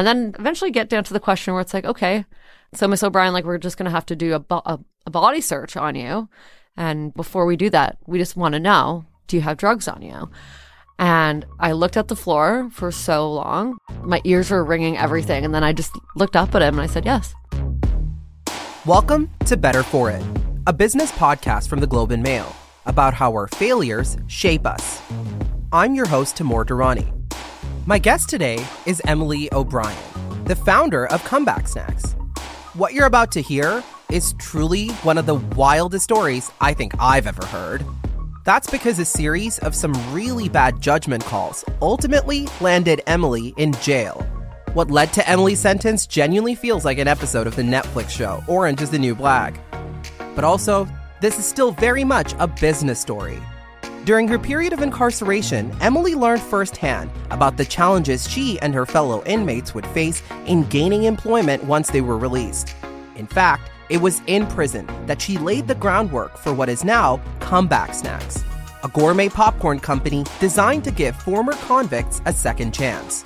[0.00, 2.24] And then eventually get down to the question where it's like, okay,
[2.72, 5.10] so Miss O'Brien, like we're just going to have to do a, bo- a, a
[5.10, 6.26] body search on you.
[6.74, 10.00] And before we do that, we just want to know, do you have drugs on
[10.00, 10.30] you?
[10.98, 13.76] And I looked at the floor for so long.
[14.02, 15.44] My ears were ringing everything.
[15.44, 17.34] And then I just looked up at him and I said, yes.
[18.86, 20.24] Welcome to Better For It,
[20.66, 22.56] a business podcast from the Globe and Mail
[22.86, 25.02] about how our failures shape us.
[25.72, 27.19] I'm your host, Timur Durrani.
[27.86, 29.96] My guest today is Emily O'Brien,
[30.44, 32.12] the founder of Comeback Snacks.
[32.74, 37.26] What you're about to hear is truly one of the wildest stories I think I've
[37.26, 37.82] ever heard.
[38.44, 44.26] That's because a series of some really bad judgment calls ultimately landed Emily in jail.
[44.74, 48.82] What led to Emily's sentence genuinely feels like an episode of the Netflix show Orange
[48.82, 49.58] is the New Black.
[50.34, 50.86] But also,
[51.22, 53.40] this is still very much a business story.
[54.04, 59.22] During her period of incarceration, Emily learned firsthand about the challenges she and her fellow
[59.24, 62.74] inmates would face in gaining employment once they were released.
[63.16, 67.20] In fact, it was in prison that she laid the groundwork for what is now
[67.40, 68.42] Comeback Snacks,
[68.82, 73.24] a gourmet popcorn company designed to give former convicts a second chance.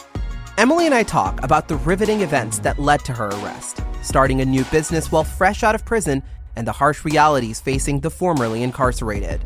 [0.59, 4.45] Emily and I talk about the riveting events that led to her arrest, starting a
[4.45, 6.21] new business while fresh out of prison,
[6.57, 9.45] and the harsh realities facing the formerly incarcerated.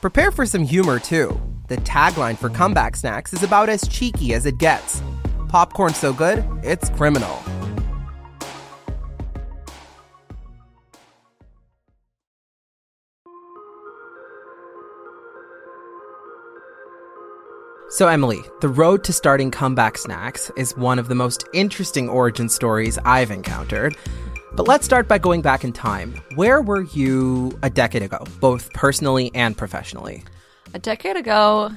[0.00, 1.40] Prepare for some humor too.
[1.66, 5.02] The tagline for Comeback Snacks is about as cheeky as it gets.
[5.48, 7.42] Popcorn so good, it's criminal.
[17.90, 22.48] So, Emily, the road to starting Comeback Snacks is one of the most interesting origin
[22.48, 23.96] stories I've encountered.
[24.58, 26.20] But let's start by going back in time.
[26.34, 30.24] Where were you a decade ago, both personally and professionally?
[30.74, 31.70] A decade ago,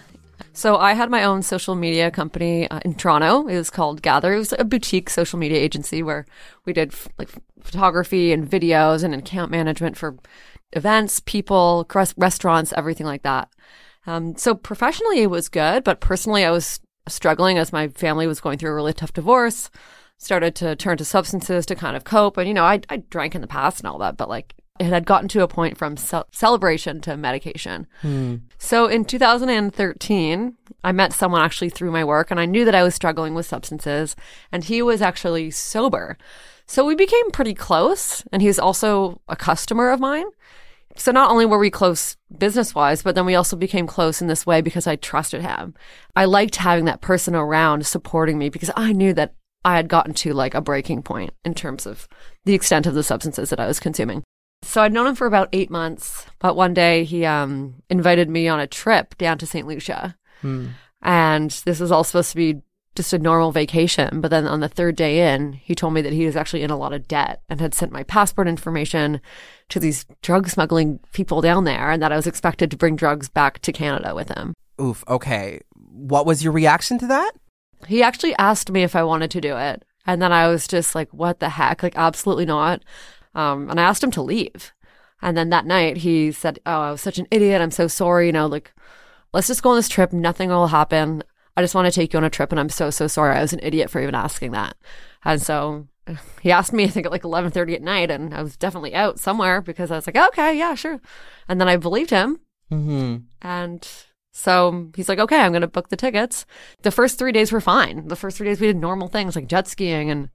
[0.53, 3.45] so I had my own social media company uh, in Toronto.
[3.45, 4.33] It was called Gather.
[4.33, 6.25] It was a boutique social media agency where
[6.65, 7.29] we did f- like
[7.61, 10.17] photography and videos and account management for
[10.73, 11.87] events, people,
[12.17, 13.49] restaurants, everything like that.
[14.07, 18.41] Um, so professionally, it was good, but personally, I was struggling as my family was
[18.41, 19.69] going through a really tough divorce.
[20.23, 23.33] Started to turn to substances to kind of cope, and you know, I I drank
[23.33, 25.97] in the past and all that, but like it had gotten to a point from
[25.97, 27.87] ce- celebration to medication.
[28.03, 28.35] Hmm.
[28.59, 32.83] So in 2013, I met someone actually through my work, and I knew that I
[32.83, 34.15] was struggling with substances,
[34.51, 36.19] and he was actually sober.
[36.67, 40.25] So we became pretty close, and he's also a customer of mine.
[40.95, 44.27] So not only were we close business wise, but then we also became close in
[44.27, 45.73] this way because I trusted him.
[46.15, 49.33] I liked having that person around supporting me because I knew that
[49.63, 52.07] I had gotten to like a breaking point in terms of
[52.45, 54.23] the extent of the substances that I was consuming.
[54.63, 58.47] So I'd known him for about eight months, but one day he um, invited me
[58.47, 59.67] on a trip down to St.
[59.67, 60.15] Lucia.
[61.01, 62.61] And this was all supposed to be
[62.95, 64.21] just a normal vacation.
[64.21, 66.69] But then on the third day in, he told me that he was actually in
[66.69, 69.21] a lot of debt and had sent my passport information
[69.69, 73.29] to these drug smuggling people down there and that I was expected to bring drugs
[73.29, 74.53] back to Canada with him.
[74.79, 75.61] Oof, okay.
[75.75, 77.31] What was your reaction to that?
[77.87, 79.83] He actually asked me if I wanted to do it.
[80.05, 81.83] And then I was just like, what the heck?
[81.83, 82.83] Like, absolutely not.
[83.35, 84.73] Um, and I asked him to leave.
[85.21, 87.61] And then that night he said, Oh, I was such an idiot.
[87.61, 88.27] I'm so sorry.
[88.27, 88.73] You know, like,
[89.33, 90.11] let's just go on this trip.
[90.11, 91.23] Nothing will happen.
[91.55, 92.51] I just want to take you on a trip.
[92.51, 93.37] And I'm so, so sorry.
[93.37, 94.75] I was an idiot for even asking that.
[95.23, 95.87] And so
[96.41, 98.09] he asked me, I think at like 1130 at night.
[98.09, 100.99] And I was definitely out somewhere because I was like, okay, yeah, sure.
[101.47, 102.39] And then I believed him.
[102.71, 103.17] Mm-hmm.
[103.41, 103.87] And
[104.31, 106.45] so he's like, okay, I'm going to book the tickets.
[106.83, 108.07] The first three days were fine.
[108.07, 110.29] The first three days we did normal things like jet skiing and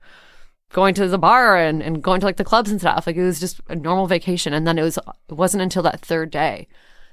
[0.73, 3.07] going to the bar and, and going to like the clubs and stuff.
[3.07, 4.53] Like it was just a normal vacation.
[4.53, 4.99] And then it was,
[5.29, 6.69] it wasn't until that third day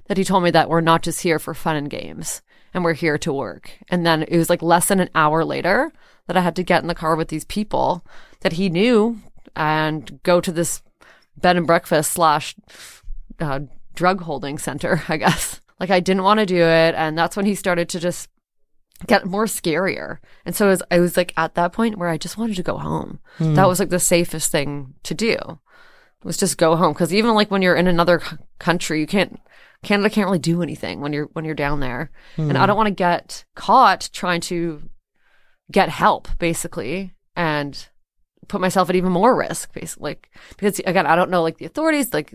[0.08, 2.42] that he told me that we're not just here for fun and games
[2.74, 3.72] and we're here to work.
[3.90, 5.94] And then it was like less than an hour later
[6.28, 8.06] that I had to get in the car with these people
[8.42, 9.20] that he knew
[9.56, 10.82] and go to this
[11.38, 12.56] bed and breakfast slash
[13.40, 13.62] uh,
[13.96, 15.62] drug holding center, I guess.
[15.80, 16.96] Like I didn't want to do it.
[16.96, 18.30] And that's when he started to just
[19.06, 20.20] get more scarier.
[20.46, 22.64] And so it was, I was like at that point where I just wanted to
[22.64, 23.20] go home.
[23.38, 23.56] Hmm.
[23.56, 25.38] That was like the safest thing to do
[26.24, 26.94] was just go home.
[26.94, 29.40] Cause even like when you're in another c- country, you can't,
[29.84, 32.12] Canada can't really do anything when you're, when you're down there.
[32.38, 32.68] And I hmm.
[32.68, 34.90] don't want to get caught trying to
[35.72, 37.88] get help basically and
[38.48, 41.66] put myself at even more risk basically like, because again, I don't know like the
[41.66, 42.34] authorities, like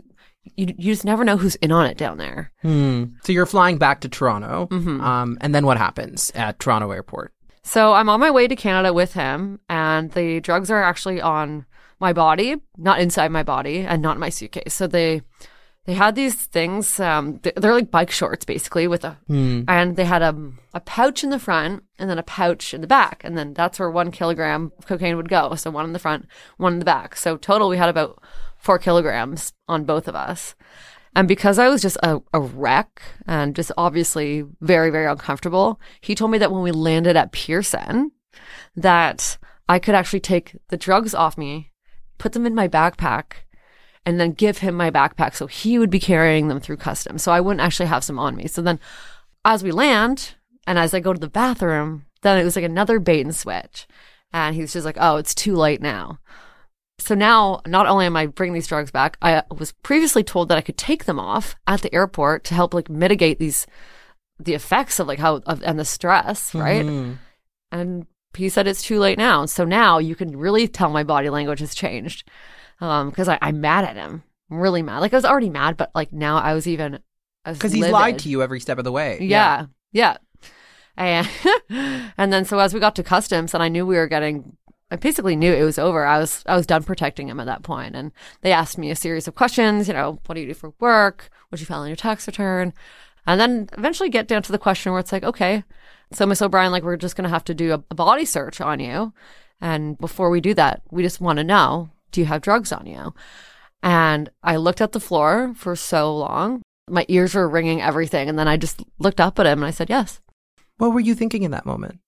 [0.57, 2.53] you, you just never know who's in on it down there.
[2.63, 3.05] Hmm.
[3.23, 4.69] So you're flying back to Toronto.
[5.01, 7.33] Um, and then what happens at Toronto Airport?
[7.63, 11.67] So I'm on my way to Canada with him, and the drugs are actually on
[12.01, 14.73] my body, not inside my body, and not in my suitcase.
[14.73, 15.23] So they
[15.85, 17.01] they had these things.
[17.01, 19.19] Um, they're like bike shorts, basically, with a
[19.69, 20.35] and they had a
[20.75, 23.79] a pouch in the front and then a pouch in the back, and then that's
[23.79, 25.55] where one kilogram of cocaine would go.
[25.55, 26.27] So one in the front,
[26.59, 27.17] one in the back.
[27.17, 28.23] So total, we had about
[28.59, 30.55] four kilograms on both of us.
[31.15, 36.15] And because I was just a, a wreck and just obviously very, very uncomfortable, he
[36.15, 38.13] told me that when we landed at Pearson,
[38.77, 39.39] that
[39.69, 41.73] I could actually take the drugs off me,
[42.19, 43.45] put them in my backpack,
[44.07, 45.35] and then give him my backpack.
[45.35, 47.23] So he would be carrying them through customs.
[47.23, 48.47] So I wouldn't actually have some on me.
[48.47, 48.79] So then
[49.45, 50.35] as we land
[50.67, 53.87] and as I go to the bathroom, then it was like another bait and switch.
[54.33, 56.21] And he was just like, oh, it's too late now.
[57.01, 60.59] So now, not only am I bringing these drugs back, I was previously told that
[60.59, 63.67] I could take them off at the airport to help like mitigate these,
[64.41, 66.85] the effects of like how, of, and the stress, right?
[67.71, 68.07] And
[68.37, 69.47] he said it's too late now.
[69.47, 72.29] So now you can really tell my body language has changed.
[72.81, 74.23] Um, cause I, I'm mad at him.
[74.51, 74.99] I'm really mad.
[74.99, 76.99] Like I was already mad, but like now I was even,
[77.45, 79.19] Because he's lied to you every step of the way.
[79.21, 79.67] yeah.
[79.93, 80.17] Yeah.
[80.97, 81.29] And,
[82.19, 84.57] and then so as we got to customs and I knew we were getting
[84.91, 86.07] I basically knew it was over.
[86.07, 87.69] I was I was done protecting him at that.
[87.95, 90.73] And they asked me a series of questions, you know, what do you do for
[90.81, 91.31] work?
[91.49, 92.73] What you file on your tax return?
[93.27, 95.65] And then eventually get down to the question where it's like, okay,
[96.13, 98.81] so Miss O'Brien, like we're just gonna have to do a, a body search on
[98.81, 99.13] you.
[99.61, 102.87] And before we do that, we just want to know, do you have drugs on
[102.87, 103.13] you?
[103.83, 106.63] And I looked at the floor for so long.
[106.89, 108.29] My ears were ringing everything.
[108.29, 110.21] And then I just looked up at him and I said, yes.
[110.79, 111.99] What were you thinking in that moment?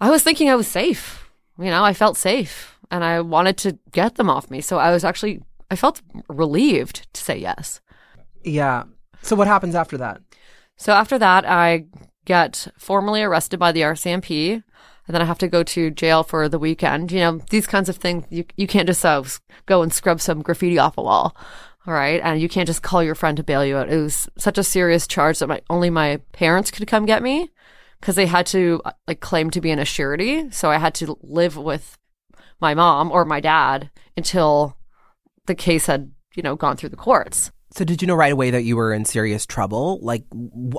[0.00, 1.31] I was thinking I was safe.
[1.58, 4.60] You know, I felt safe and I wanted to get them off me.
[4.60, 7.80] So I was actually, I felt relieved to say yes.
[8.44, 8.84] Yeah.
[9.22, 10.20] So what happens after that?
[10.76, 11.86] So after that, I
[12.24, 14.62] get formally arrested by the RCMP
[15.06, 17.10] and then I have to go to jail for the weekend.
[17.12, 19.22] You know, these kinds of things, you, you can't just uh,
[19.66, 21.36] go and scrub some graffiti off a wall.
[21.86, 22.20] All right.
[22.22, 23.90] And you can't just call your friend to bail you out.
[23.90, 27.50] It was such a serious charge that my, only my parents could come get me
[28.02, 30.52] because they had to like claim to be an assurity.
[30.52, 31.96] So I had to live with
[32.60, 34.76] my mom or my dad until
[35.46, 37.52] the case had, you know, gone through the courts.
[37.70, 40.00] So did you know right away that you were in serious trouble?
[40.02, 40.24] Like,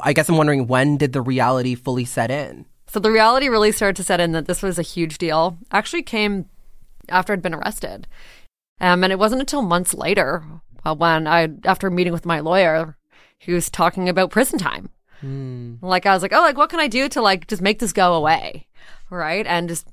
[0.04, 2.66] I guess I'm wondering when did the reality fully set in?
[2.88, 5.58] So the reality really started to set in that this was a huge deal.
[5.72, 6.50] Actually came
[7.08, 8.06] after I'd been arrested.
[8.82, 10.44] Um, and it wasn't until months later
[10.84, 12.98] uh, when I, after meeting with my lawyer,
[13.40, 14.90] he was talking about prison time.
[15.24, 15.76] Hmm.
[15.82, 17.94] Like I was like, oh, like what can I do to like just make this
[17.94, 18.68] go away,
[19.10, 19.48] right?
[19.48, 19.88] And just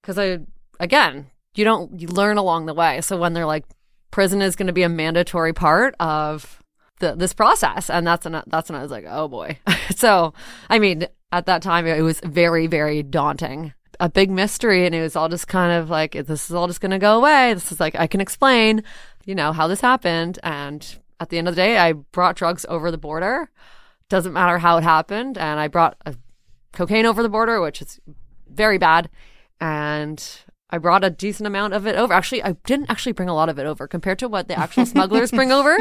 [0.00, 0.40] because I,
[0.80, 3.00] again, you don't you learn along the way.
[3.00, 3.64] So when they're like,
[4.10, 6.60] prison is going to be a mandatory part of
[6.98, 9.56] the, this process, and that's I- that's when I was like, oh boy.
[9.94, 10.34] so
[10.68, 13.74] I mean, at that time, it was very very daunting.
[14.00, 16.80] A big mystery, and it was all just kind of like this is all just
[16.80, 17.54] going to go away.
[17.54, 18.82] This is like I can explain,
[19.26, 22.66] you know, how this happened, and at the end of the day, I brought drugs
[22.68, 23.48] over the border.
[24.12, 26.14] Doesn't matter how it happened, and I brought a
[26.74, 27.98] cocaine over the border, which is
[28.46, 29.08] very bad.
[29.58, 30.22] And
[30.68, 32.12] I brought a decent amount of it over.
[32.12, 34.84] Actually, I didn't actually bring a lot of it over compared to what the actual
[34.84, 35.78] smugglers bring over.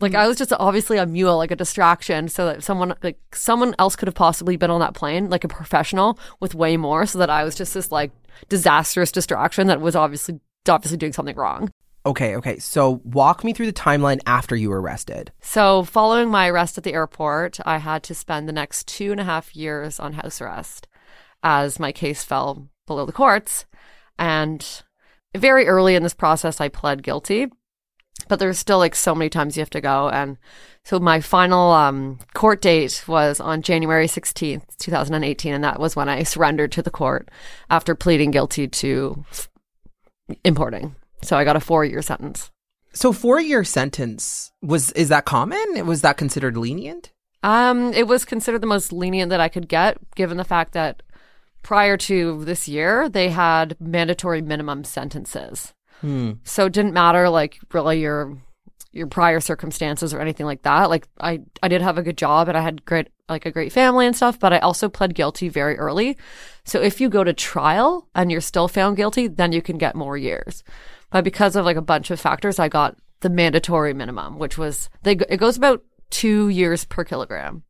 [0.00, 3.74] Like I was just obviously a mule, like a distraction, so that someone like someone
[3.78, 7.18] else could have possibly been on that plane, like a professional with way more, so
[7.18, 8.12] that I was just this like
[8.48, 10.40] disastrous distraction that was obviously
[10.70, 11.70] obviously doing something wrong.
[12.06, 12.60] Okay, okay.
[12.60, 15.32] So walk me through the timeline after you were arrested.
[15.40, 19.20] So, following my arrest at the airport, I had to spend the next two and
[19.20, 20.86] a half years on house arrest
[21.42, 23.66] as my case fell below the courts.
[24.20, 24.64] And
[25.36, 27.48] very early in this process, I pled guilty,
[28.28, 30.08] but there's still like so many times you have to go.
[30.08, 30.38] And
[30.84, 35.54] so, my final um, court date was on January 16th, 2018.
[35.54, 37.28] And that was when I surrendered to the court
[37.68, 39.24] after pleading guilty to
[40.44, 40.94] importing.
[41.22, 42.50] So, I got a four year sentence.
[42.96, 45.86] So four year sentence was is that common?
[45.86, 47.12] Was that considered lenient?
[47.42, 51.02] Um, it was considered the most lenient that I could get, given the fact that
[51.62, 55.74] prior to this year, they had mandatory minimum sentences.
[56.44, 58.38] So it didn't matter like really your
[58.92, 60.88] your prior circumstances or anything like that.
[60.88, 63.74] Like I I did have a good job and I had great like a great
[63.74, 66.16] family and stuff, but I also pled guilty very early.
[66.64, 69.94] So if you go to trial and you're still found guilty, then you can get
[69.94, 70.64] more years.
[71.10, 74.88] But because of like a bunch of factors, I got the mandatory minimum, which was
[75.02, 77.62] they it goes about 2 years per kilogram.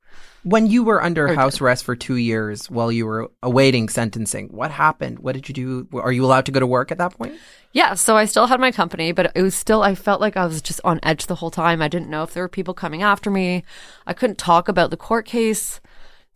[0.43, 4.71] When you were under house arrest for two years while you were awaiting sentencing, what
[4.71, 5.19] happened?
[5.19, 5.89] What did you do?
[5.99, 7.35] Are you allowed to go to work at that point?
[7.73, 10.47] Yeah, so I still had my company, but it was still, I felt like I
[10.47, 11.83] was just on edge the whole time.
[11.83, 13.65] I didn't know if there were people coming after me.
[14.07, 15.81] I couldn't talk about the court case.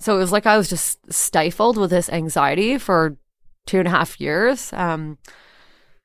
[0.00, 3.16] So it was like I was just stifled with this anxiety for
[3.66, 4.72] two and a half years.
[4.72, 5.18] Um,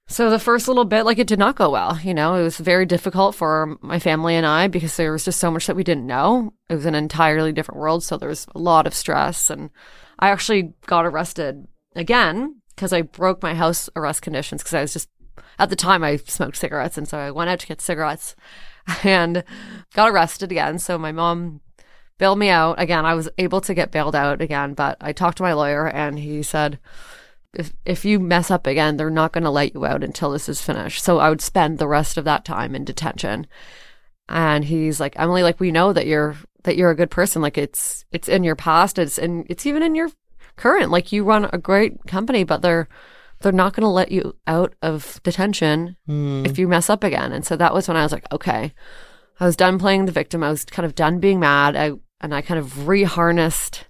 [0.08, 2.00] So the first little bit, like it did not go well.
[2.00, 5.40] You know, it was very difficult for my family and I because there was just
[5.40, 6.54] so much that we didn't know.
[6.70, 8.04] It was an entirely different world.
[8.04, 9.50] So there was a lot of stress.
[9.50, 9.72] And
[10.20, 14.94] I actually got arrested again because I broke my house arrest conditions because I was
[14.94, 15.10] just,
[15.58, 17.00] at the time, I smoked cigarettes.
[17.00, 18.36] And so I went out to get cigarettes
[19.04, 19.44] and
[19.96, 20.78] got arrested again.
[20.78, 21.62] So my mom
[22.20, 23.06] bailed me out again.
[23.06, 26.20] I was able to get bailed out again, but I talked to my lawyer and
[26.20, 26.80] he said,
[27.56, 30.48] if if you mess up again, they're not going to let you out until this
[30.50, 31.04] is finished.
[31.04, 33.48] So I would spend the rest of that time in detention.
[34.28, 37.42] And he's like, Emily, like we know that you're that you're a good person.
[37.42, 38.98] Like it's it's in your past.
[39.00, 40.10] It's and it's even in your
[40.56, 40.92] current.
[40.92, 42.88] Like you run a great company, but they're
[43.42, 46.48] they're not going to let you out of detention Mm.
[46.48, 47.32] if you mess up again.
[47.32, 48.74] And so that was when I was like, okay,
[49.40, 50.42] I was done playing the victim.
[50.44, 51.76] I was kind of done being mad.
[51.76, 53.84] I and I kind of reharnessed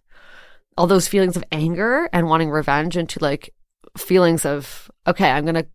[0.77, 3.53] all those feelings of anger and wanting revenge into like
[3.97, 5.65] feelings of okay, I'm gonna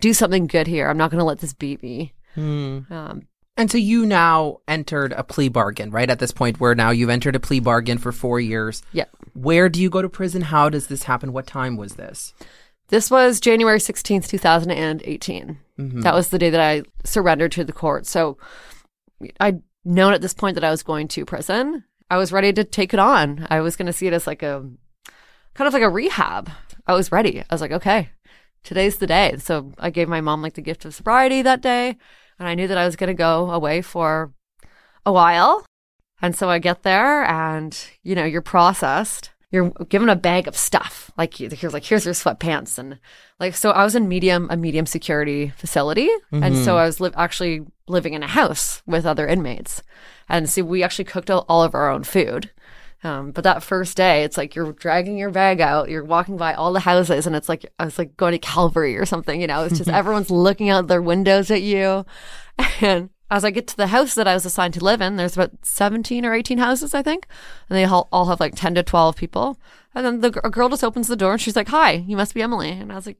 [0.00, 0.88] do something good here.
[0.88, 2.12] I'm not gonna let this beat me.
[2.36, 2.90] Mm.
[2.90, 3.22] Um,
[3.56, 6.08] And so you now entered a plea bargain, right?
[6.08, 8.82] At this point where now you've entered a plea bargain for four years.
[8.92, 9.04] yeah,
[9.34, 10.42] Where do you go to prison?
[10.42, 11.32] How does this happen?
[11.32, 12.32] What time was this?
[12.88, 15.58] this was January sixteenth, two thousand and eighteen.
[15.78, 18.06] That was the day that I surrendered to the court.
[18.06, 18.38] So
[19.40, 21.84] I'd known at this point that I was going to prison.
[22.08, 23.46] I was ready to take it on.
[23.50, 24.60] I was going to see it as like a
[25.54, 26.50] kind of like a rehab.
[26.86, 27.40] I was ready.
[27.40, 28.10] I was like, okay,
[28.62, 29.36] today's the day.
[29.38, 31.96] So I gave my mom like the gift of sobriety that day.
[32.38, 34.32] And I knew that I was going to go away for
[35.06, 35.64] a while.
[36.20, 39.30] And so I get there and, you know, you're processed.
[39.50, 41.10] You're given a bag of stuff.
[41.18, 42.78] Like here's like, here's your sweatpants.
[42.78, 42.98] And
[43.38, 46.08] like, so I was in medium, a medium security facility.
[46.30, 46.78] And so mm-hmm.
[46.78, 49.82] I was li- actually living in a house with other inmates.
[50.28, 52.50] And so we actually cooked all all of our own food.
[53.04, 56.54] Um, but that first day, it's like you're dragging your bag out, you're walking by
[56.54, 59.46] all the houses, and it's like I was like going to Calvary or something, you
[59.46, 59.64] know.
[59.64, 62.04] It's just everyone's looking out their windows at you.
[62.80, 65.34] And as I get to the house that I was assigned to live in, there's
[65.34, 67.26] about 17 or 18 houses, I think,
[67.68, 69.58] and they all, all have like 10 to 12 people.
[69.94, 72.34] And then the a girl just opens the door and she's like, "Hi, you must
[72.34, 73.18] be Emily." And I was like,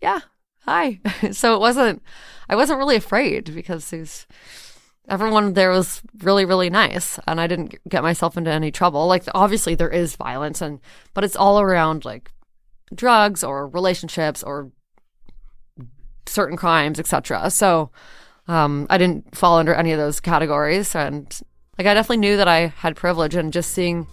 [0.00, 0.20] "Yeah,
[0.60, 1.00] hi."
[1.32, 2.02] so it wasn't,
[2.48, 4.26] I wasn't really afraid because there's
[5.08, 9.06] everyone there was really really nice and i didn't get myself into any trouble.
[9.06, 10.80] Like obviously there is violence and
[11.14, 12.30] but it's all around like
[12.94, 14.70] drugs or relationships or
[16.26, 17.90] certain crimes etc so
[18.48, 21.40] um, i didn't fall under any of those categories and
[21.78, 24.06] like i definitely knew that i had privilege and just seeing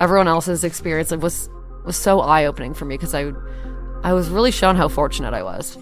[0.00, 1.48] everyone else's experience was
[1.84, 3.32] was so eye-opening for me because i
[4.02, 5.76] i was really shown how fortunate i was.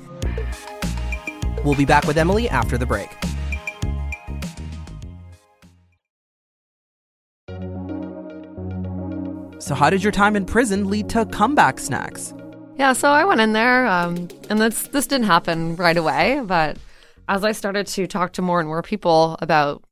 [1.64, 3.10] We'll be back with Emily after the break.
[9.62, 12.35] So, how did your time in prison lead to comeback snacks?
[12.75, 16.42] Yeah, so I went in there, um, and this this didn't happen right away.
[16.45, 16.78] But
[17.28, 19.85] as I started to talk to more and more people about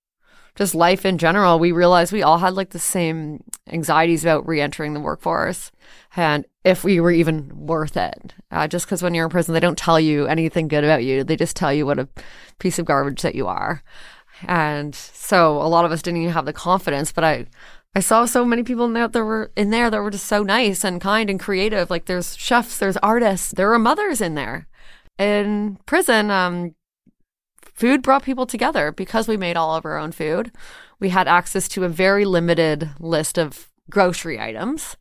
[0.57, 4.93] just life in general, we realized we all had like the same anxieties about re-entering
[4.93, 5.71] the workforce,
[6.17, 8.35] and if we were even worth it.
[8.51, 11.23] Uh, just because when you're in prison, they don't tell you anything good about you;
[11.23, 12.09] they just tell you what a
[12.59, 13.85] piece of garbage that you are.
[14.49, 17.13] And so a lot of us didn't even have the confidence.
[17.13, 17.47] But I,
[17.95, 20.43] I saw so many people in there that were in there that were just so
[20.43, 21.91] nice and kind and creative.
[21.91, 24.69] Like there's chefs, there's artists, there are mothers in there.
[25.19, 26.75] In prison, um,
[27.75, 30.53] food brought people together because we made all of our own food.
[31.01, 34.97] We had access to a very limited list of grocery items.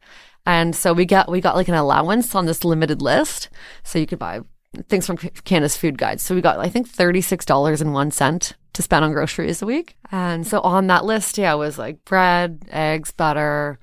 [0.45, 3.49] And so we got we got like an allowance on this limited list.
[3.83, 4.41] So you could buy
[4.87, 6.23] things from Canada's food guides.
[6.23, 9.61] So we got I think thirty six dollars and one cent to spend on groceries
[9.61, 9.95] a week.
[10.11, 13.79] And so on that list, yeah, was like bread, eggs, butter.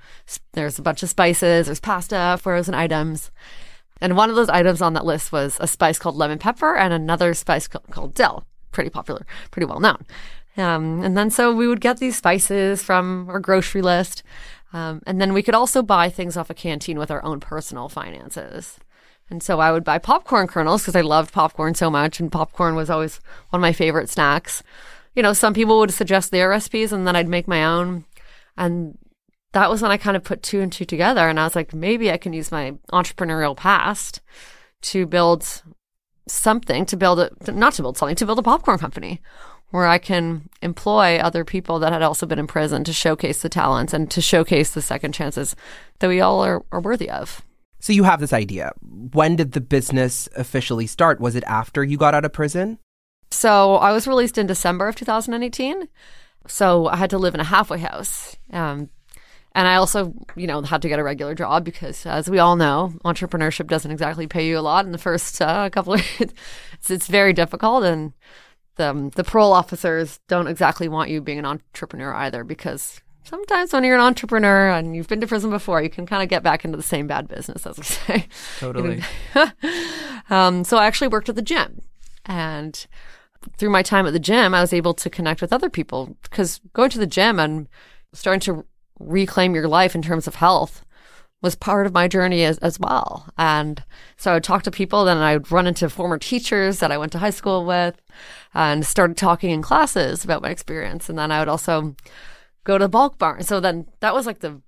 [0.53, 1.65] There's a bunch of spices.
[1.65, 3.31] There's pasta, frozen items.
[3.99, 6.93] And one of those items on that list was a spice called lemon pepper and
[6.93, 8.45] another spice ca- called dill.
[8.71, 10.05] Pretty popular, pretty well known.
[10.55, 14.23] Um, and then so we would get these spices from our grocery list.
[14.73, 17.89] Um, and then we could also buy things off a canteen with our own personal
[17.89, 18.77] finances.
[19.29, 22.75] And so I would buy popcorn kernels because I loved popcorn so much, and popcorn
[22.75, 23.19] was always
[23.49, 24.63] one of my favorite snacks.
[25.15, 28.05] You know, some people would suggest their recipes, and then I'd make my own.
[28.55, 28.97] And
[29.53, 31.73] that was when I kind of put two and two together, and I was like,
[31.73, 34.21] maybe I can use my entrepreneurial past
[34.83, 35.63] to build
[36.27, 39.21] something, to build a, not to build something, to build a popcorn company
[39.69, 43.49] where I can employ other people that had also been in prison to showcase the
[43.49, 45.55] talents and to showcase the second chances
[45.99, 47.41] that we all are, are worthy of.
[47.79, 48.71] So, you have this idea.
[48.81, 51.19] When did the business officially start?
[51.19, 52.79] Was it after you got out of prison?
[53.31, 55.87] So I was released in December of 2018.
[56.47, 58.35] So I had to live in a halfway house.
[58.51, 58.89] Um,
[59.53, 62.55] and I also, you know, had to get a regular job because, as we all
[62.55, 66.01] know, entrepreneurship doesn't exactly pay you a lot in the first uh, couple of.
[66.19, 68.13] it's, it's very difficult, and
[68.75, 73.73] the um, the parole officers don't exactly want you being an entrepreneur either because sometimes
[73.73, 76.43] when you're an entrepreneur and you've been to prison before, you can kind of get
[76.43, 78.27] back into the same bad business, as we say.
[78.59, 79.03] Totally.
[80.29, 81.81] um, so I actually worked at the gym,
[82.25, 82.87] and
[83.57, 86.59] through my time at the gym, I was able to connect with other people because
[86.73, 87.67] going to the gym and
[88.13, 88.65] starting to
[88.99, 90.83] reclaim your life in terms of health
[91.41, 93.29] was part of my journey as, as well.
[93.37, 93.83] And
[94.17, 96.97] so I would talk to people, then I would run into former teachers that I
[96.97, 98.01] went to high school with
[98.55, 101.09] and started talking in classes about my experience.
[101.09, 101.95] And then I would also
[102.67, 103.41] go to bulk barn.
[103.43, 104.61] So then that was like the,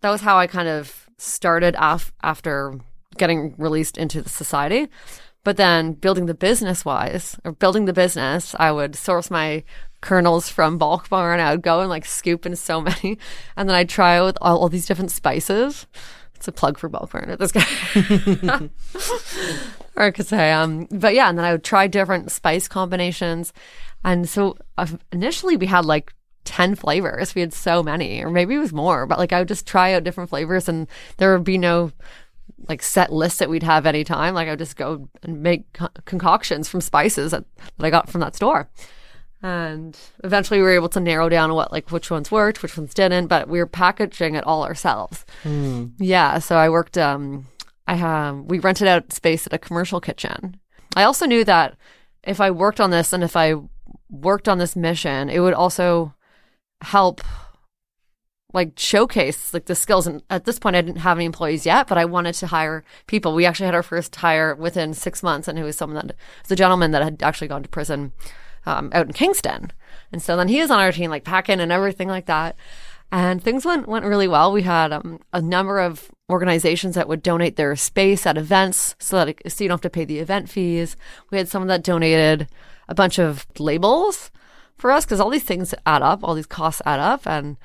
[0.00, 2.78] that was how I kind of started af- after
[3.16, 4.88] getting released into the society.
[5.42, 9.64] But then building the business wise, or building the business, I would source my
[10.00, 11.40] kernels from bulk barn.
[11.40, 13.18] I would go and like scoop in so many,
[13.56, 15.86] and then I'd try with all, all these different spices.
[16.36, 18.68] It's a plug for bulk barn at this guy.
[19.96, 23.52] or I could say, um, but yeah, and then I would try different spice combinations.
[24.04, 26.12] And so uh, initially we had like
[26.44, 27.34] 10 flavors.
[27.34, 29.92] We had so many, or maybe it was more, but like I would just try
[29.92, 31.92] out different flavors and there would be no
[32.68, 34.34] like set list that we'd have any time.
[34.34, 37.44] Like I would just go and make co- concoctions from spices that,
[37.76, 38.68] that I got from that store.
[39.42, 42.92] And eventually we were able to narrow down what like which ones worked, which ones
[42.92, 45.24] didn't, but we were packaging it all ourselves.
[45.44, 45.92] Mm.
[45.98, 46.38] Yeah.
[46.40, 47.46] So I worked um
[47.86, 50.58] I um we rented out space at a commercial kitchen.
[50.96, 51.76] I also knew that
[52.24, 53.54] if I worked on this and if I
[54.10, 56.14] worked on this mission, it would also
[56.82, 57.20] help
[58.54, 60.06] like showcase like the skills.
[60.06, 62.84] And at this point i didn't have any employees yet but i wanted to hire
[63.06, 63.34] people.
[63.34, 66.50] We actually had our first hire within six months and it was someone that was
[66.50, 68.12] a gentleman that had actually gone to prison
[68.66, 69.72] um, out in kingston.
[70.12, 72.56] And so then he was on our team like packing and everything like that.
[73.10, 74.52] And things went went really well.
[74.52, 79.16] We had um, a number of organizations that would donate their space at events so
[79.16, 80.94] that it, so you don't have to pay the event fees.
[81.30, 82.48] We had someone that donated
[82.86, 84.30] a bunch of labels
[84.78, 87.56] for us because all these things add up all these costs add up and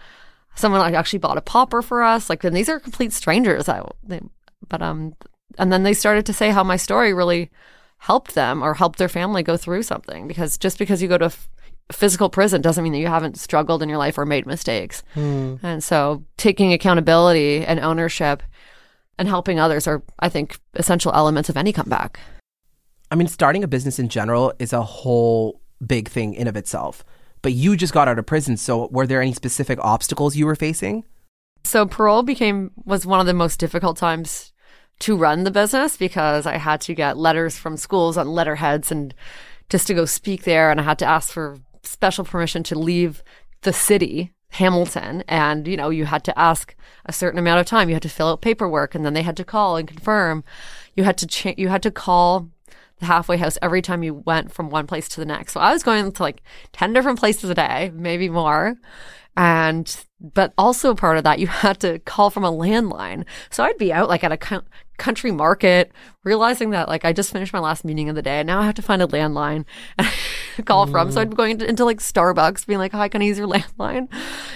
[0.55, 2.29] someone like actually bought a popper for us.
[2.29, 3.67] Like, and these are complete strangers.
[3.67, 4.21] I, they,
[4.67, 5.15] but um,
[5.57, 7.51] and then they started to say how my story really
[7.97, 10.27] helped them or helped their family go through something.
[10.27, 11.49] Because just because you go to a f-
[11.91, 15.03] physical prison doesn't mean that you haven't struggled in your life or made mistakes.
[15.63, 18.43] And so, taking accountability and ownership
[19.17, 22.19] and helping others are, I think, essential elements of any comeback.
[23.11, 27.03] I mean, starting a business in general is a whole big thing in of itself.
[27.41, 30.55] But you just got out of prison, so were there any specific obstacles you were
[30.55, 31.03] facing?
[31.65, 34.53] So parole became was one of the most difficult times
[34.99, 39.13] to run the business because I had to get letters from schools on letterheads and
[39.69, 43.23] just to go speak there and I had to ask for special permission to leave
[43.61, 47.89] the city, Hamilton, and you know, you had to ask a certain amount of time.
[47.89, 50.43] You had to fill out paperwork and then they had to call and confirm.
[50.95, 52.49] You had to cha- you had to call
[53.03, 55.53] the halfway house every time you went from one place to the next.
[55.53, 58.75] So I was going to like 10 different places a day, maybe more.
[59.35, 63.25] And, but also part of that, you had to call from a landline.
[63.49, 64.63] So I'd be out like at a co-
[64.97, 65.91] country market,
[66.23, 68.65] realizing that like I just finished my last meeting of the day and now I
[68.65, 69.65] have to find a landline
[69.97, 70.07] and
[70.65, 71.11] call from.
[71.11, 73.47] So I'd be going into, like Starbucks being like, oh, hi, can I use your
[73.47, 74.07] landline?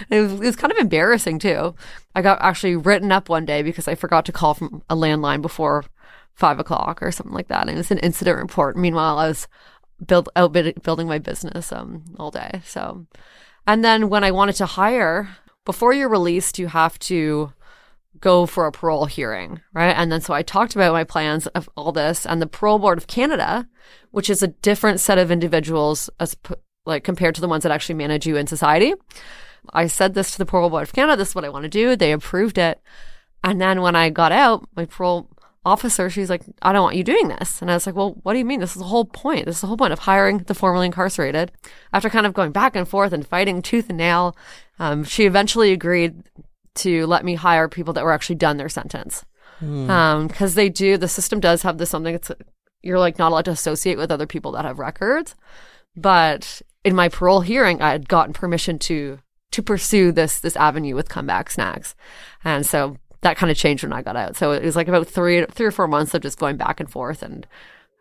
[0.09, 1.75] It was, it was kind of embarrassing too.
[2.15, 5.41] I got actually written up one day because I forgot to call from a landline
[5.41, 5.83] before
[6.37, 7.61] five o'clock or something like that.
[7.61, 8.77] And it was an incident report.
[8.77, 9.47] Meanwhile, I was
[10.05, 12.61] build out building my business um all day.
[12.63, 13.07] So,
[13.65, 15.29] and then when I wanted to hire,
[15.65, 17.51] before you're released, you have to
[18.19, 19.95] go for a parole hearing, right?
[19.95, 22.97] And then so I talked about my plans of all this, and the Parole Board
[22.97, 23.67] of Canada,
[24.11, 26.35] which is a different set of individuals as
[26.85, 28.93] like compared to the ones that actually manage you in society.
[29.73, 31.17] I said this to the Parole Board of Canada.
[31.17, 31.95] This is what I want to do.
[31.95, 32.81] They approved it.
[33.43, 35.29] And then when I got out, my parole
[35.67, 37.61] officer, she's like, I don't want you doing this.
[37.61, 38.59] And I was like, well, what do you mean?
[38.59, 39.45] This is the whole point.
[39.45, 41.51] This is the whole point of hiring the formerly incarcerated.
[41.91, 44.35] After kind of going back and forth and fighting tooth and nail,
[44.79, 46.23] um, she eventually agreed
[46.75, 49.25] to let me hire people that were actually done their sentence.
[49.61, 49.89] Mm.
[49.89, 52.31] Um, cause they do, the system does have this something that's,
[52.81, 55.35] you're like not allowed to associate with other people that have records.
[55.95, 59.19] But in my parole hearing, I had gotten permission to,
[59.51, 61.95] to pursue this, this avenue with comeback snacks.
[62.43, 64.37] And so that kind of changed when I got out.
[64.37, 66.89] So it was like about three three or four months of just going back and
[66.89, 67.45] forth, and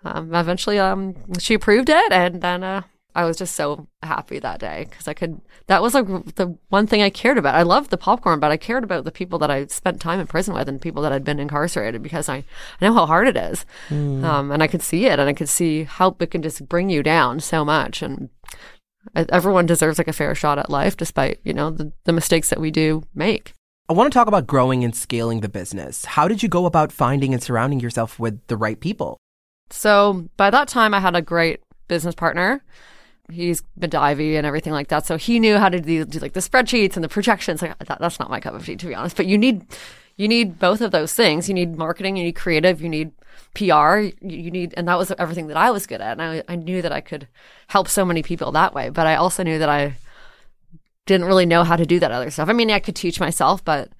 [0.05, 2.83] um, eventually um, she approved it, and then uh,
[3.17, 5.41] I was just so happy that day because I could.
[5.67, 7.57] That was like the one thing I cared about.
[7.57, 10.29] I loved the popcorn, but I cared about the people that I spent time in
[10.29, 12.45] prison with and people that had been incarcerated because I, I
[12.83, 14.23] know how hard it is, mm.
[14.23, 16.89] um, and I could see it, and I could see how it can just bring
[16.89, 18.29] you down so much, and
[19.17, 22.61] everyone deserves like a fair shot at life, despite you know the, the mistakes that
[22.61, 23.55] we do make.
[23.89, 26.05] I want to talk about growing and scaling the business.
[26.05, 29.17] How did you go about finding and surrounding yourself with the right people?
[29.71, 32.65] So by that time, I had a great business partner.
[33.31, 35.07] He's He's Medivy and everything like that.
[35.07, 37.63] So he knew how to do, do like the spreadsheets and the projections.
[37.63, 39.17] Like that, that's not my cup of tea, to be honest.
[39.17, 39.65] But you need
[40.17, 41.49] you need both of those things.
[41.49, 43.13] You need marketing, you need creative, you need
[43.55, 46.13] PR, you, you need, and that was everything that I was good at.
[46.13, 47.29] And I, I knew that I could
[47.69, 48.89] help so many people that way.
[48.89, 49.97] But I also knew that I
[51.07, 52.49] didn't really know how to do that other stuff.
[52.49, 53.91] I mean, I could teach myself, but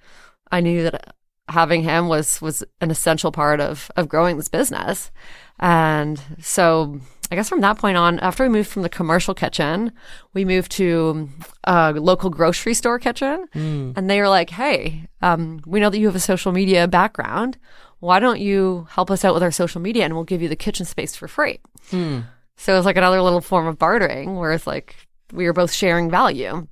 [0.51, 1.15] I knew that
[1.49, 5.11] having him was was an essential part of of growing this business.
[5.59, 6.99] And so
[7.31, 9.91] I guess from that point on, after we moved from the commercial kitchen,
[10.33, 11.29] we moved to
[11.65, 13.47] a local grocery store kitchen.
[13.53, 13.93] Mm.
[13.97, 17.57] And they were like, hey, um, we know that you have a social media background.
[17.99, 20.55] Why don't you help us out with our social media and we'll give you the
[20.55, 21.59] kitchen space for free?
[21.91, 22.23] Mm.
[22.55, 24.95] So it was like another little form of bartering where it's like
[25.33, 26.67] we were both sharing value.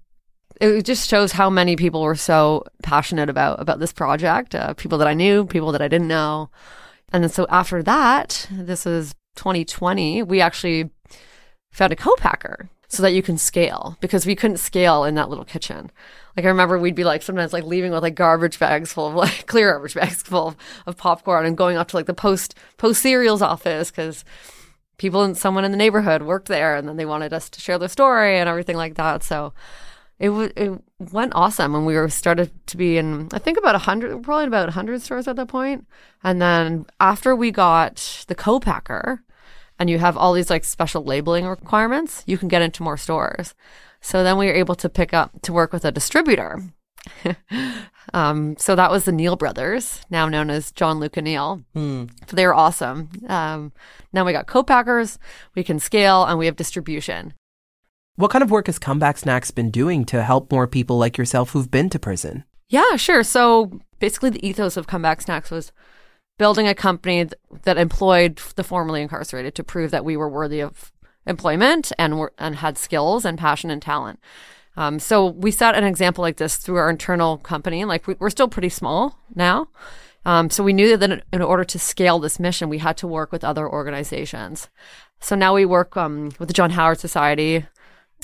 [0.62, 4.56] It just shows how many people were so passionate about about this project.
[4.56, 6.50] Uh, people that I knew, people that I didn't know.
[7.12, 10.90] And then so after that, this was 2020, we actually
[11.72, 15.46] found a co-packer so that you can scale because we couldn't scale in that little
[15.46, 15.92] kitchen.
[16.36, 19.16] Like I remember we'd be like sometimes like leaving with like garbage bags full of
[19.16, 22.56] like clear garbage bags full of, of popcorn and going up to like the post
[22.78, 24.24] post cereals office because
[24.98, 27.78] people and someone in the neighborhood worked there and then they wanted us to share
[27.78, 29.24] their story and everything like that.
[29.24, 29.54] So
[30.20, 30.72] it w- it
[31.12, 34.48] went awesome when we were started to be in I think about a hundred probably
[34.48, 35.82] about a hundred stores at that.
[36.24, 39.24] And then after we got the co-packer
[39.78, 43.54] and you have all these like special labeling requirements, you can get into more stores.
[44.02, 46.62] So then we were able to pick up to work with a distributor.
[48.14, 51.64] um, so that was the Neal brothers, now known as John Luke and Neil.
[51.76, 52.10] Mm.
[52.28, 53.10] So they were awesome.
[53.28, 53.74] Um,
[54.14, 55.20] now we got co-packers,
[55.56, 57.34] we can scale, and we have distribution.
[58.18, 61.50] What kind of work has Comeback Snacks been doing to help more people like yourself
[61.50, 62.46] who've been to prison?
[62.70, 63.24] Yeah, sure.
[63.24, 65.74] So basically, the ethos of Comeback Snacks was
[66.38, 67.28] building a company
[67.64, 70.94] that employed the formerly incarcerated to prove that we were worthy of
[71.28, 74.20] employment and were, and had skills and passion and talent.
[74.78, 77.84] Um, so we set an example like this through our internal company.
[77.84, 79.68] Like we, are still pretty small now.
[80.26, 83.32] Um, so we knew that in order to scale this mission, we had to work
[83.32, 84.70] with other organizations.
[85.20, 87.66] So now we work um, with the John Howard Society,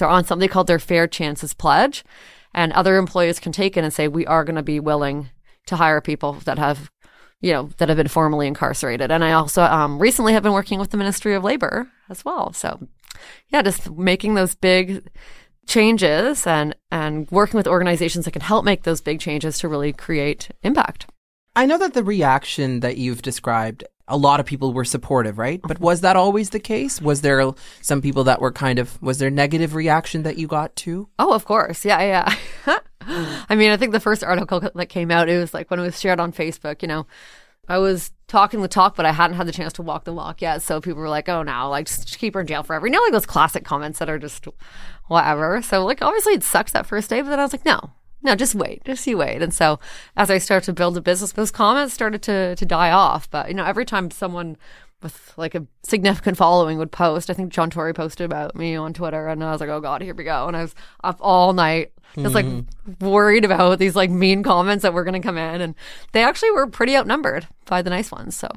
[0.02, 2.04] they're on something called their Fair Chances Pledge.
[2.54, 5.30] And other employers can take it and say, we are going to be willing
[5.68, 6.92] to hire people that have,
[7.40, 9.12] you know, that have been formally incarcerated.
[9.12, 12.52] And I also um, recently have been working with the Ministry of Labor as well.
[12.52, 12.88] So,
[13.50, 15.08] yeah, just making those big
[15.68, 19.94] changes and and working with organizations that can help make those big changes to really
[19.94, 21.08] create impact.
[21.56, 25.62] I know that the reaction that you've described a lot of people were supportive, right?
[25.62, 27.02] But was that always the case?
[27.02, 30.76] Was there some people that were kind of was there negative reaction that you got
[30.76, 31.08] too?
[31.18, 31.86] Oh, of course.
[31.86, 32.78] Yeah, yeah.
[33.50, 35.84] I mean, I think the first article that came out, it was like when it
[35.84, 37.08] was shared on Facebook, you know,
[37.68, 40.42] I was talking the talk, but I hadn't had the chance to walk the walk
[40.42, 40.62] yet.
[40.62, 42.88] So people were like, oh, no, like just keep her in jail forever.
[42.88, 44.46] You know, like those classic comments that are just
[45.08, 45.62] whatever.
[45.62, 47.92] So, like, obviously it sucks that first day, but then I was like, no,
[48.24, 49.42] no, just wait, just you wait.
[49.42, 49.80] And so
[50.16, 53.30] as I started to build a business, those comments started to to die off.
[53.30, 54.58] But you know, every time someone
[55.02, 58.94] with like a significant following would post, I think John Tory posted about me on
[58.94, 60.48] Twitter, and I was like, oh god, here we go.
[60.48, 63.08] And I was up all night, just like mm-hmm.
[63.08, 65.76] worried about these like mean comments that were going to come in, and
[66.12, 68.36] they actually were pretty outnumbered by the nice ones.
[68.36, 68.50] So.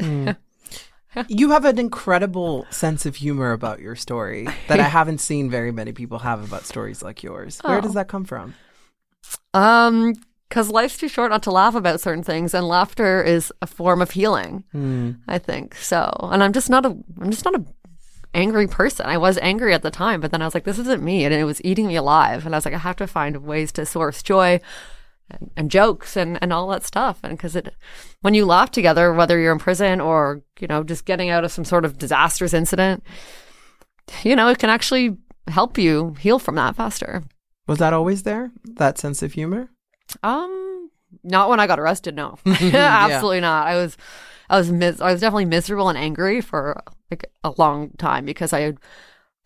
[0.00, 0.36] Mm.
[1.28, 5.70] you have an incredible sense of humor about your story that I haven't seen very
[5.70, 7.60] many people have about stories like yours.
[7.62, 7.80] Where oh.
[7.82, 8.54] does that come from?
[9.54, 10.14] Um,
[10.48, 14.02] because life's too short not to laugh about certain things, and laughter is a form
[14.02, 14.64] of healing.
[14.74, 15.18] Mm.
[15.26, 16.10] I think so.
[16.30, 16.90] And I'm just not a.
[17.20, 17.64] I'm just not a
[18.34, 19.06] angry person.
[19.06, 21.32] I was angry at the time, but then I was like, this isn't me, and
[21.32, 22.44] it was eating me alive.
[22.44, 24.60] And I was like, I have to find ways to source joy.
[25.30, 27.20] And, and jokes and, and all that stuff.
[27.22, 27.74] And because it,
[28.20, 31.52] when you laugh together, whether you're in prison or, you know, just getting out of
[31.52, 33.02] some sort of disastrous incident,
[34.24, 35.16] you know, it can actually
[35.48, 37.22] help you heal from that faster.
[37.66, 38.50] Was that always there?
[38.64, 39.70] That sense of humor?
[40.22, 40.90] Um,
[41.22, 42.14] not when I got arrested.
[42.14, 43.40] No, absolutely yeah.
[43.40, 43.66] not.
[43.66, 43.96] I was,
[44.50, 48.52] I was mis- I was definitely miserable and angry for like a long time because
[48.52, 48.74] I,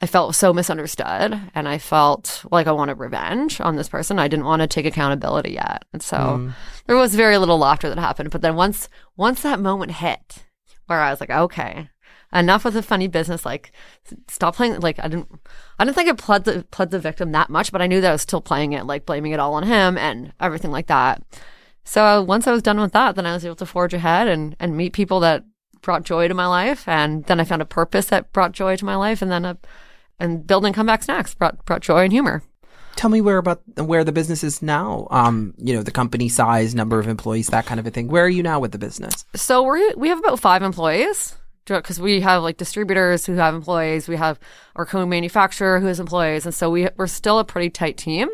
[0.00, 4.18] I felt so misunderstood and I felt like I wanted revenge on this person.
[4.18, 6.54] I didn't want to take accountability yet, and so mm.
[6.86, 8.30] there was very little laughter that happened.
[8.30, 10.44] But then once, once that moment hit,
[10.86, 11.90] where I was like, okay,
[12.38, 13.44] enough with the funny business.
[13.44, 13.72] Like,
[14.28, 14.80] stop playing.
[14.80, 15.28] Like, I didn't,
[15.78, 18.10] I didn't think I pled the pled the victim that much, but I knew that
[18.10, 21.22] I was still playing it, like blaming it all on him and everything like that.
[21.84, 24.56] So once I was done with that, then I was able to forge ahead and
[24.58, 25.44] and meet people that
[25.82, 28.84] brought joy to my life, and then I found a purpose that brought joy to
[28.84, 29.56] my life, and then a
[30.18, 32.42] and building comeback snacks brought brought joy and humor.
[32.96, 35.06] tell me where about where the business is now.
[35.10, 38.08] Um, you know, the company size, number of employees, that kind of a thing.
[38.08, 39.24] Where are you now with the business?
[39.34, 44.08] So we we have about five employees because we have like distributors who have employees,
[44.08, 44.38] we have
[44.76, 48.28] our co-manufacturer who has employees, and so we we're still a pretty tight team.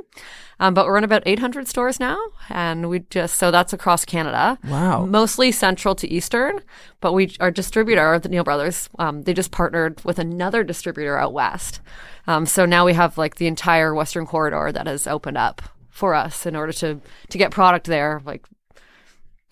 [0.60, 2.16] Um, but we're in about 800 stores now,
[2.48, 4.58] and we just so that's across Canada.
[4.68, 5.06] Wow.
[5.06, 6.60] Mostly central to eastern,
[7.00, 11.32] but we our distributor, the Neal Brothers, um, they just partnered with another distributor out
[11.32, 11.80] west.
[12.28, 16.14] Um, so now we have like the entire western corridor that has opened up for
[16.14, 18.46] us in order to to get product there, like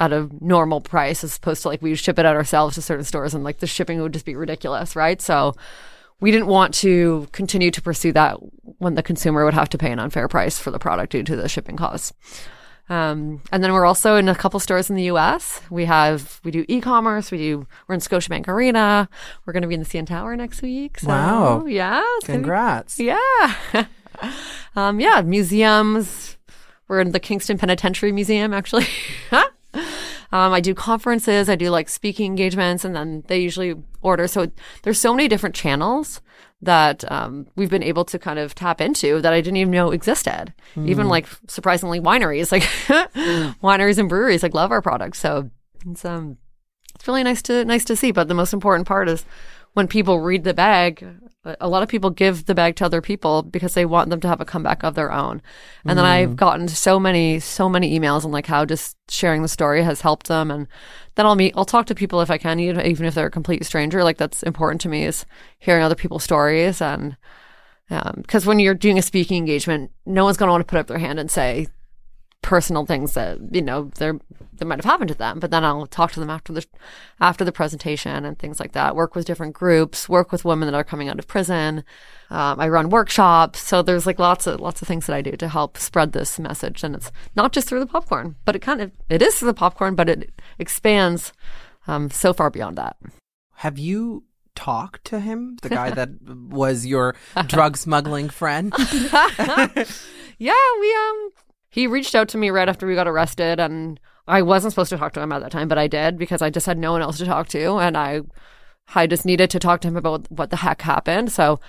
[0.00, 3.04] at a normal price as opposed to like we ship it out ourselves to certain
[3.04, 5.20] stores and like the shipping would just be ridiculous, right?
[5.22, 5.54] So
[6.20, 8.34] we didn't want to continue to pursue that
[8.78, 11.36] when the consumer would have to pay an unfair price for the product due to
[11.36, 12.12] the shipping costs.
[12.88, 15.60] Um, and then we're also in a couple stores in the U.S.
[15.70, 17.30] We have we do e-commerce.
[17.30, 19.08] We do we're in Scotiabank Arena.
[19.46, 20.98] We're going to be in the CN Tower next week.
[20.98, 21.66] So, Wow.
[21.66, 22.00] Yeah.
[22.00, 22.98] gonna be- Congrats.
[22.98, 23.16] yeah.
[24.74, 25.20] um, yeah.
[25.20, 26.36] Museums.
[26.88, 28.86] We're in the Kingston Penitentiary Museum, actually.
[30.32, 31.48] um, I do conferences.
[31.48, 34.28] I do like speaking engagements, and then they usually order.
[34.28, 34.50] So
[34.82, 36.20] there's so many different channels
[36.62, 39.90] that um, we've been able to kind of tap into that I didn't even know
[39.90, 40.52] existed.
[40.88, 42.62] Even like surprisingly, wineries, like
[43.62, 45.18] wineries and breweries, like love our products.
[45.18, 45.50] So
[45.86, 46.36] it's um,
[46.94, 48.12] it's really nice to nice to see.
[48.12, 49.24] But the most important part is
[49.72, 51.04] when people read the bag,
[51.44, 54.28] a lot of people give the bag to other people because they want them to
[54.28, 55.40] have a comeback of their own.
[55.86, 56.36] And then I've mm.
[56.36, 60.28] gotten so many, so many emails on like how just sharing the story has helped
[60.28, 60.50] them.
[60.50, 60.68] And
[61.14, 63.30] then I'll meet, I'll talk to people if I can, even even if they're a
[63.30, 64.04] complete stranger.
[64.04, 65.24] Like that's important to me is
[65.58, 66.82] hearing other people's stories.
[66.82, 67.16] And
[67.88, 70.78] um, because when you're doing a speaking engagement, no one's going to want to put
[70.78, 71.68] up their hand and say,
[72.50, 74.18] personal things that you know they're
[74.54, 76.66] that might have happened to them but then i'll talk to them after the
[77.20, 78.96] after the presentation and things like that.
[78.96, 81.84] Work with different groups work with women that are coming out of prison.
[82.28, 83.60] Um, i run workshops.
[83.60, 86.40] So there's like lots of lots of things that i do to help spread this
[86.40, 86.82] message.
[86.82, 89.54] And it's not just through the popcorn but it kind of it is through the
[89.54, 91.32] popcorn but it expands
[91.86, 92.96] um, so far beyond that.
[93.62, 94.24] Have you
[94.56, 96.10] talked to him, the guy that
[96.50, 97.14] was your
[97.46, 98.74] drug smuggling friend?
[100.40, 101.30] Yeah, we um
[101.70, 104.98] he reached out to me right after we got arrested and I wasn't supposed to
[104.98, 107.02] talk to him at that time, but I did because I just had no one
[107.02, 108.20] else to talk to and I
[108.94, 111.32] I just needed to talk to him about what the heck happened.
[111.32, 111.60] So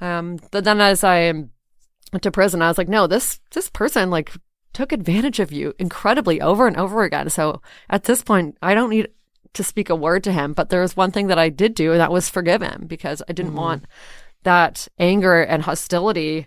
[0.00, 1.32] um but then as I
[2.12, 4.32] went to prison, I was like, no, this this person like
[4.72, 7.30] took advantage of you incredibly over and over again.
[7.30, 9.08] So at this point, I don't need
[9.54, 11.92] to speak a word to him, but there was one thing that I did do
[11.92, 13.86] and that was forgive him because I didn't want
[14.42, 16.46] that anger and hostility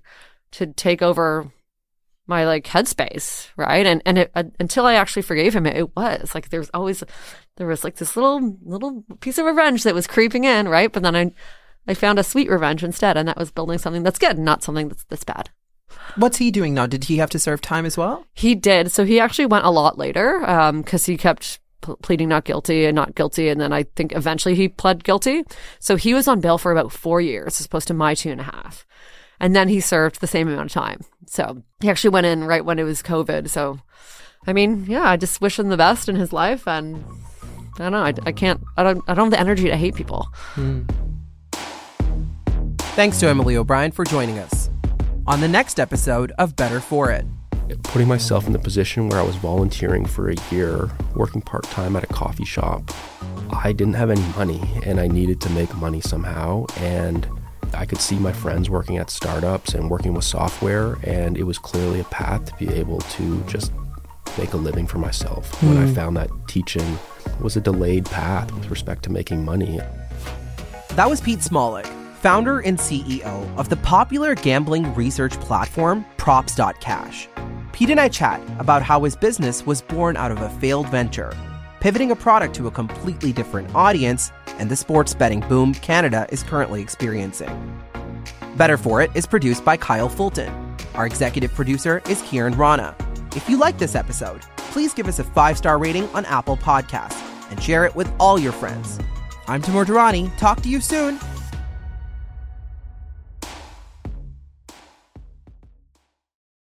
[0.52, 1.52] to take over
[2.30, 3.86] my like headspace, right?
[3.86, 6.70] And and it, uh, until I actually forgave him, it, it was like there was
[6.74, 7.04] always
[7.58, 10.92] there was like this little little piece of revenge that was creeping in, right?
[10.92, 11.32] But then I
[11.88, 14.88] I found a sweet revenge instead, and that was building something that's good, not something
[14.88, 15.50] that's that's bad.
[16.16, 16.86] What's he doing now?
[16.86, 18.26] Did he have to serve time as well?
[18.34, 18.92] He did.
[18.92, 22.86] So he actually went a lot later um, because he kept p- pleading not guilty
[22.86, 23.50] and not guilty.
[23.50, 25.44] And then I think eventually he pled guilty.
[25.80, 28.42] So he was on bail for about four years as opposed to my two and
[28.42, 28.86] a half.
[29.40, 31.02] And then he served the same amount of time.
[31.28, 33.50] So he actually went in right when it was COVID.
[33.50, 33.80] So,
[34.48, 36.68] I mean, yeah, I just wish him the best in his life.
[36.68, 37.04] And
[37.76, 38.04] I don't know.
[38.04, 40.28] I, I can't, I don't, I don't have the energy to hate people.
[40.56, 40.82] Hmm.
[42.96, 44.70] Thanks to Emily O'Brien for joining us.
[45.28, 47.26] On the next episode of Better For It.
[47.84, 51.96] putting myself in the position where I was volunteering for a year, working part time
[51.96, 52.92] at a coffee shop.
[53.52, 56.66] I didn't have any money and I needed to make money somehow.
[56.78, 57.28] And
[57.74, 61.58] I could see my friends working at startups and working with software, and it was
[61.58, 63.72] clearly a path to be able to just
[64.38, 65.62] make a living for myself.
[65.64, 65.94] When I hmm.
[65.94, 66.98] found that teaching
[67.42, 69.80] was a delayed path with respect to making money.
[70.96, 77.28] That was Pete Smolik, founder and CEO of the popular gambling research platform Props.cash.
[77.72, 81.34] Pete and I chat about how his business was born out of a failed venture,
[81.80, 86.44] pivoting a product to a completely different audience, and the sports betting boom Canada is
[86.44, 87.82] currently experiencing.
[88.58, 90.54] Better For It is produced by Kyle Fulton.
[90.96, 92.96] Our executive producer is Kiran Rana.
[93.36, 97.22] If you like this episode, please give us a five star rating on Apple Podcasts
[97.50, 99.00] and share it with all your friends.
[99.48, 100.36] I'm Timur Durrani.
[100.38, 101.20] Talk to you soon.